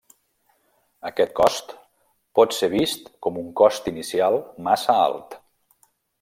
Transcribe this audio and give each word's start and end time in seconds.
Aquest 1.09 1.35
cost 1.39 1.75
pot 2.39 2.57
ser 2.61 2.71
vist 2.73 3.13
com 3.27 3.37
un 3.43 3.53
cost 3.61 3.91
inicial 3.93 4.39
massa 4.71 4.97
alt. 5.07 5.39